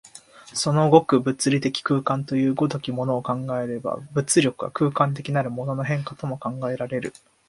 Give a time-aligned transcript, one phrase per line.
[0.55, 7.13] その極、物理的空間という如きものを考えれば、物力は空間的なるものの変化とも考えられる。